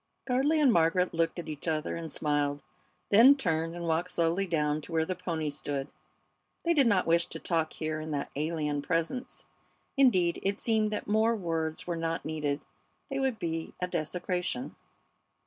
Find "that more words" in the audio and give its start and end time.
10.89-11.85